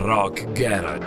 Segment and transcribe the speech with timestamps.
[0.00, 1.04] Rock Garage.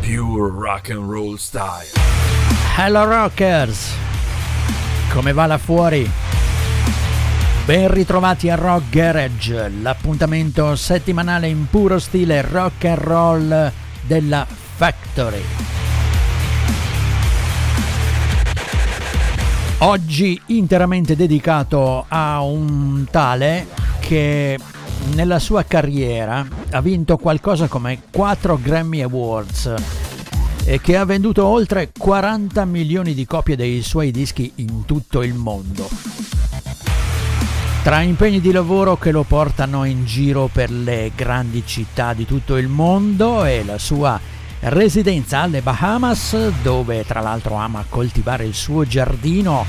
[0.00, 1.86] Pure rock and roll style.
[2.76, 3.92] Hello Rockers!
[5.10, 6.10] Come va là fuori?
[7.66, 13.72] Ben ritrovati a Rock Garage, l'appuntamento settimanale in puro stile rock and roll
[14.06, 15.77] della Factory.
[19.80, 23.68] Oggi interamente dedicato a un tale
[24.00, 24.58] che
[25.14, 29.72] nella sua carriera ha vinto qualcosa come 4 Grammy Awards
[30.64, 35.34] e che ha venduto oltre 40 milioni di copie dei suoi dischi in tutto il
[35.34, 35.88] mondo.
[37.84, 42.56] Tra impegni di lavoro che lo portano in giro per le grandi città di tutto
[42.56, 44.20] il mondo e la sua
[44.60, 49.64] residenza alle Bahamas, dove tra l'altro ama coltivare il suo giardino,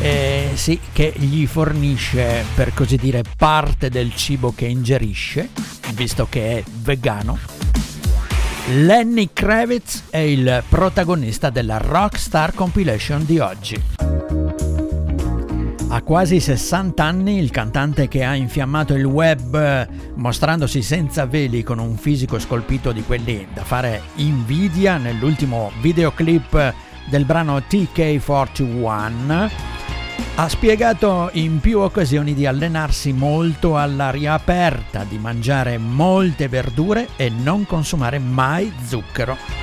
[0.00, 5.50] eh, sì, che gli fornisce per così dire parte del cibo che ingerisce,
[5.94, 7.38] visto che è vegano.
[8.72, 14.19] Lenny Kravitz è il protagonista della Rockstar Compilation di oggi.
[15.92, 21.80] A quasi 60 anni il cantante che ha infiammato il web mostrandosi senza veli con
[21.80, 26.74] un fisico scolpito di quelli da fare invidia nell'ultimo videoclip
[27.08, 29.50] del brano TK41
[30.36, 37.30] ha spiegato in più occasioni di allenarsi molto all'aria aperta, di mangiare molte verdure e
[37.30, 39.59] non consumare mai zucchero.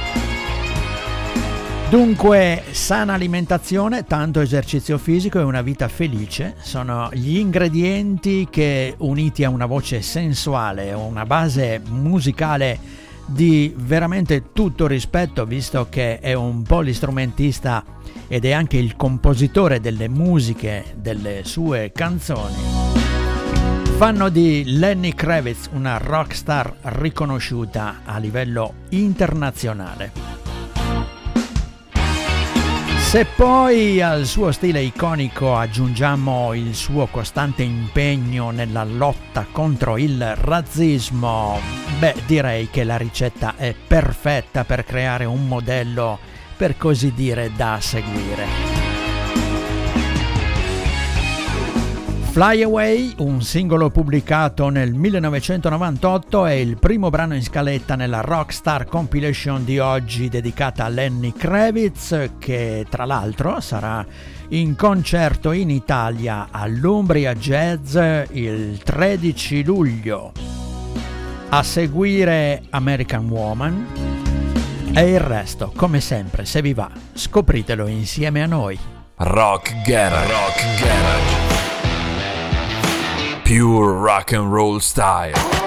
[1.89, 9.45] Dunque, sana alimentazione, tanto esercizio fisico e una vita felice sono gli ingredienti che, uniti
[9.45, 12.77] a una voce sensuale e una base musicale
[13.25, 17.85] di veramente tutto rispetto, visto che è un polistrumentista
[18.27, 22.55] ed è anche il compositore delle musiche delle sue canzoni,
[23.95, 30.46] fanno di Lenny Kravitz una rockstar riconosciuta a livello internazionale.
[33.07, 40.35] Se poi al suo stile iconico aggiungiamo il suo costante impegno nella lotta contro il
[40.35, 41.57] razzismo,
[41.99, 46.19] beh direi che la ricetta è perfetta per creare un modello
[46.57, 48.76] per così dire da seguire.
[52.37, 58.85] Fly Away, un singolo pubblicato nel 1998, è il primo brano in scaletta nella Rockstar
[58.85, 64.05] Compilation di oggi dedicata a Lenny Kravitz, che tra l'altro sarà
[64.49, 67.97] in concerto in Italia all'Umbria Jazz
[68.33, 70.31] il 13 luglio.
[71.49, 73.87] A seguire American Woman
[74.93, 78.77] e il resto, come sempre, se vi va, scopritelo insieme a noi.
[79.15, 80.31] Rock Garage.
[80.31, 81.36] Rock Garage.
[83.47, 85.66] Pure rock and roll style.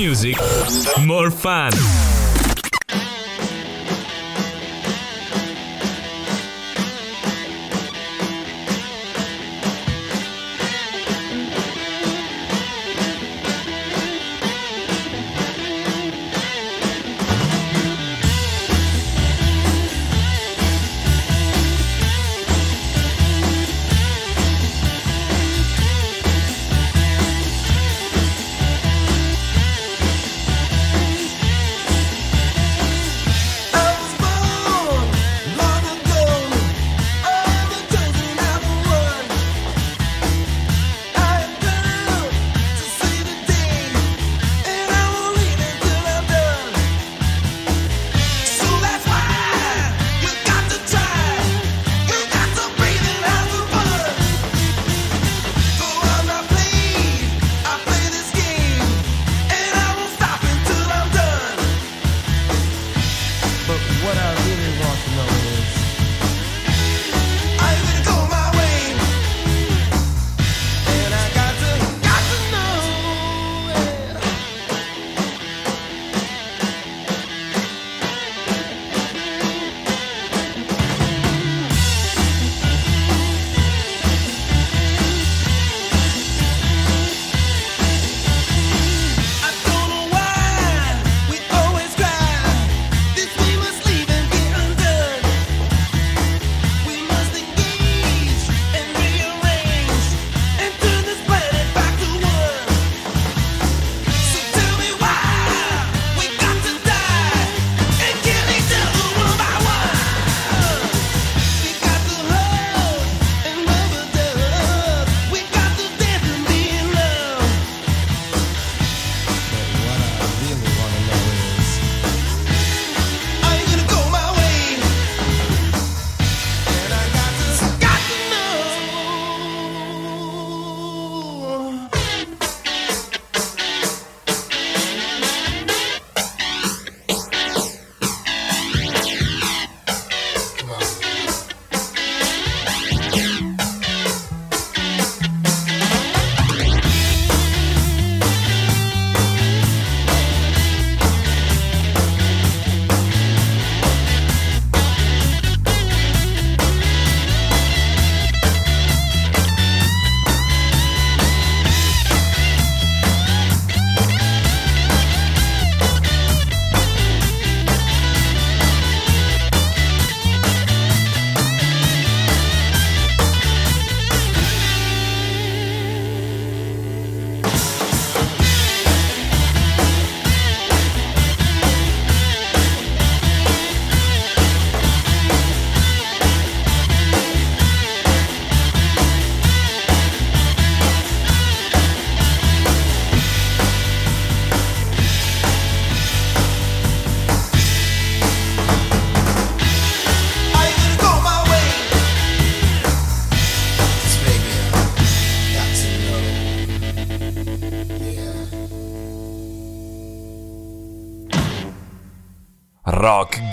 [0.00, 0.38] Music,
[0.98, 1.89] more fun.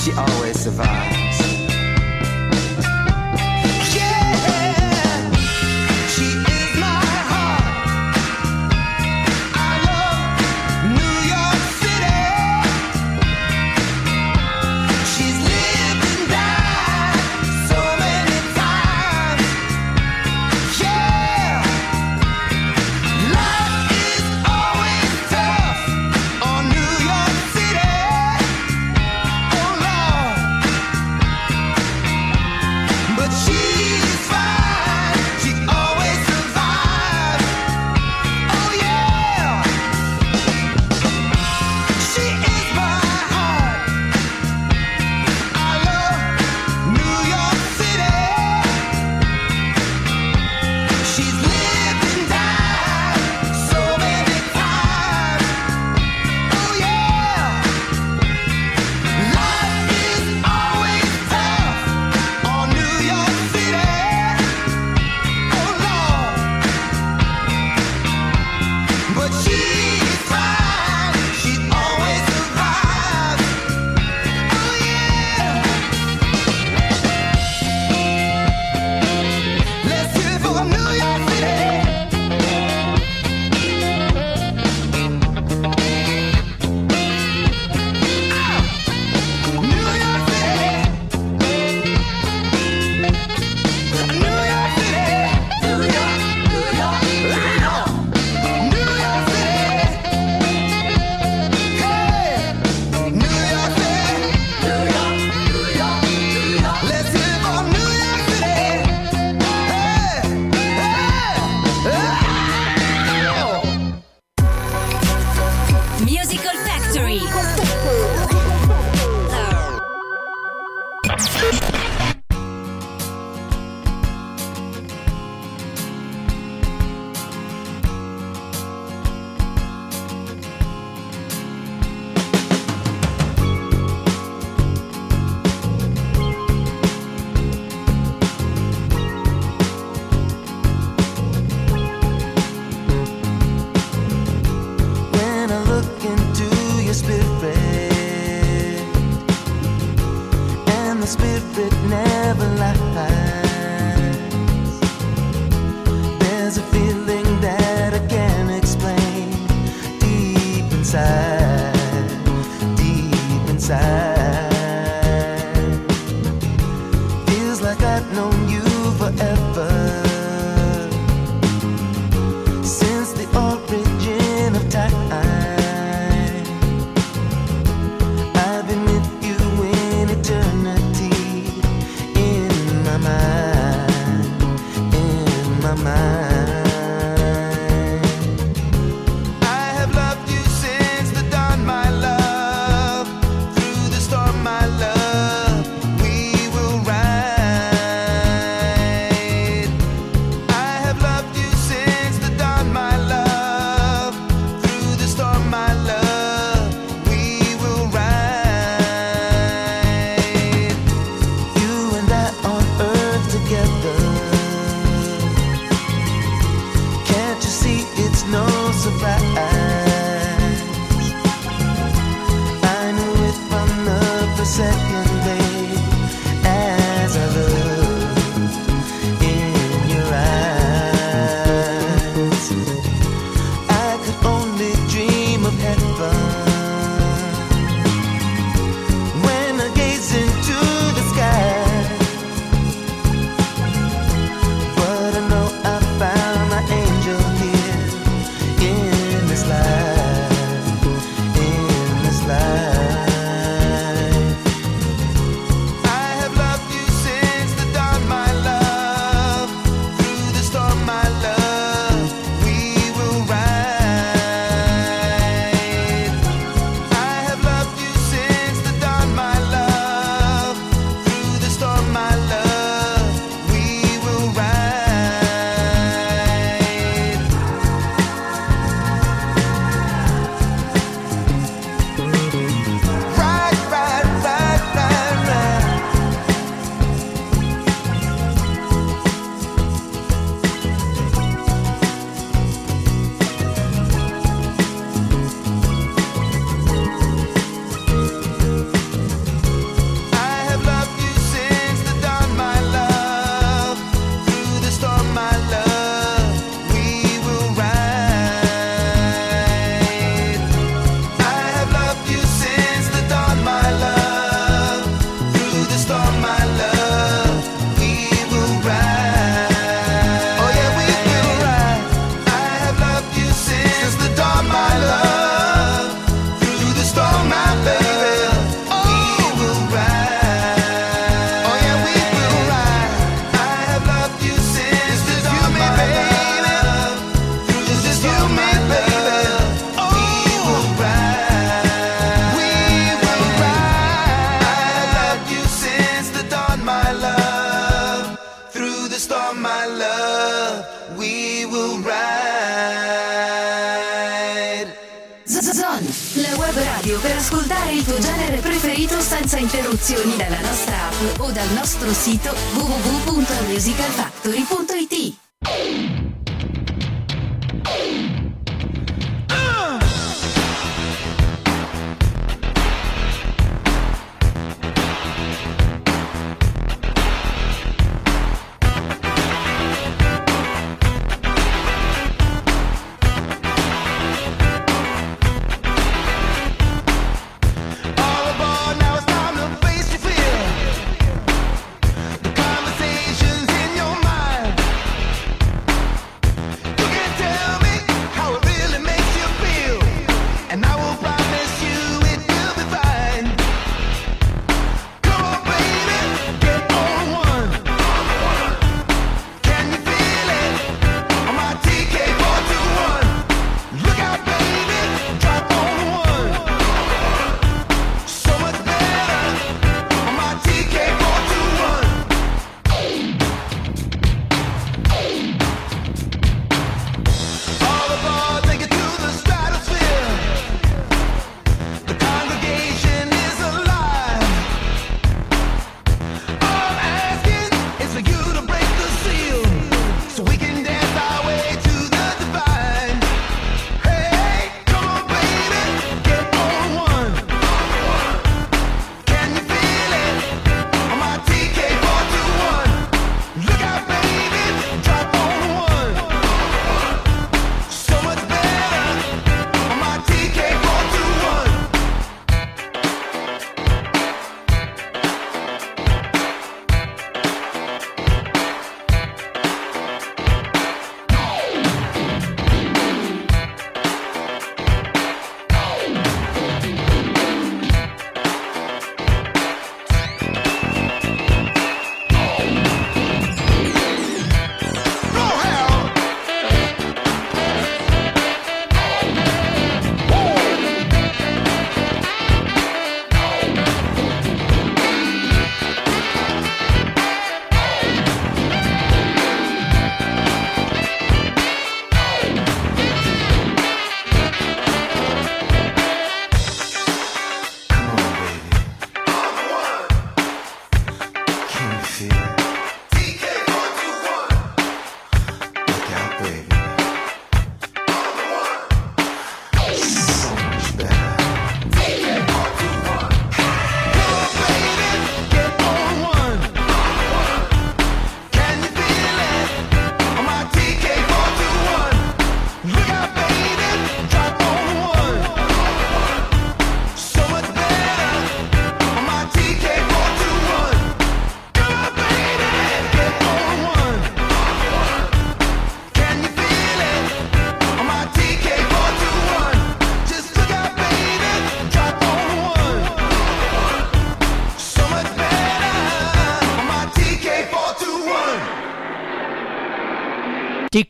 [0.00, 1.19] She always survives.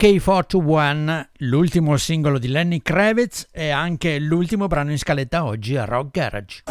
[0.00, 6.10] TK421, l'ultimo singolo di Lenny Kravitz e anche l'ultimo brano in scaletta oggi a Rock
[6.10, 6.62] Garage.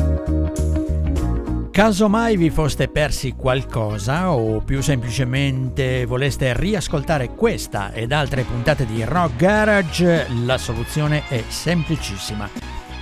[1.70, 8.88] Caso mai vi foste persi qualcosa o più semplicemente voleste riascoltare questa ed altre puntate
[8.88, 12.50] di Rock Garage, la soluzione è semplicissima.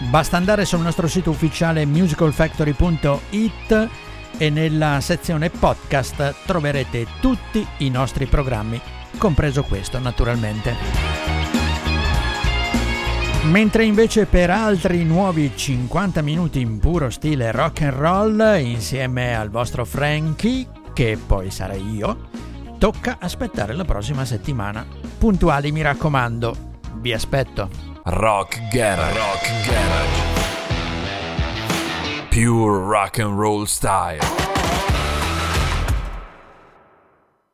[0.10, 3.90] Basta andare sul nostro sito ufficiale musicalfactory.it
[4.38, 8.82] e nella sezione podcast troverete tutti i nostri programmi
[9.18, 10.76] compreso questo naturalmente.
[13.44, 19.50] Mentre invece per altri nuovi 50 minuti in puro stile rock and roll insieme al
[19.50, 22.28] vostro Frankie, che poi sarei io,
[22.78, 24.86] tocca aspettare la prossima settimana.
[25.18, 26.56] Puntuali mi raccomando,
[26.96, 27.70] vi aspetto.
[28.04, 29.18] Rock Garage.
[29.18, 30.36] Rock Garage.
[32.30, 34.57] Pure rock and roll style.